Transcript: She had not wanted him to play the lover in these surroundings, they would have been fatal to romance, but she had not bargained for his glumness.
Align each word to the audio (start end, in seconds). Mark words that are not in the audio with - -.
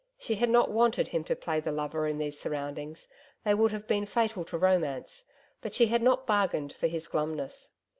She 0.17 0.33
had 0.33 0.49
not 0.49 0.71
wanted 0.71 1.09
him 1.09 1.23
to 1.25 1.35
play 1.35 1.59
the 1.59 1.71
lover 1.71 2.07
in 2.07 2.17
these 2.17 2.39
surroundings, 2.39 3.07
they 3.43 3.53
would 3.53 3.71
have 3.71 3.85
been 3.87 4.07
fatal 4.07 4.43
to 4.45 4.57
romance, 4.57 5.25
but 5.61 5.75
she 5.75 5.85
had 5.89 6.01
not 6.01 6.25
bargained 6.25 6.73
for 6.73 6.87
his 6.87 7.07
glumness. 7.07 7.75